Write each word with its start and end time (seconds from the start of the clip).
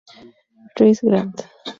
Rae 0.77 0.89
Grant 1.05 1.37